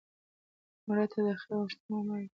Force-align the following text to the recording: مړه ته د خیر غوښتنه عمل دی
مړه 0.87 1.05
ته 1.11 1.19
د 1.25 1.27
خیر 1.41 1.53
غوښتنه 1.61 1.93
عمل 1.99 2.21
دی 2.23 2.27